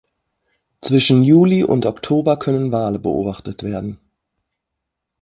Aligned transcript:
Zwischen 0.81 1.21
Juli 1.23 1.63
und 1.63 1.85
Oktober 1.85 2.37
können 2.39 2.71
Wale 2.71 2.97
beobachtet 2.97 3.61
werden. 3.61 3.99